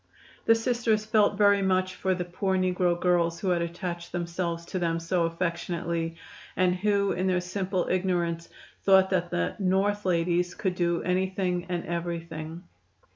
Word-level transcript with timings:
The 0.45 0.55
Sisters 0.55 1.05
felt 1.05 1.37
very 1.37 1.61
much 1.61 1.93
for 1.93 2.15
the 2.15 2.25
poor 2.25 2.57
negro 2.57 2.99
girls 2.99 3.39
who 3.39 3.49
had 3.49 3.61
attached 3.61 4.11
themselves 4.11 4.65
to 4.65 4.79
them 4.79 4.99
so 4.99 5.25
affectionately, 5.25 6.15
and 6.57 6.73
who 6.73 7.11
in 7.11 7.27
their 7.27 7.39
simple 7.39 7.87
ignorance 7.87 8.49
thought 8.83 9.11
that 9.11 9.29
the 9.29 9.55
"North 9.59 10.03
ladies" 10.03 10.55
could 10.55 10.73
do 10.73 11.03
anything 11.03 11.67
and 11.69 11.85
everything. 11.85 12.63